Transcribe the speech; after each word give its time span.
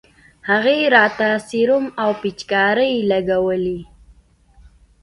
هغې 0.49 0.77
راته 0.95 1.27
سيروم 1.49 1.85
او 2.01 2.09
پيچکارۍ 2.21 2.93
لګولې. 3.11 3.79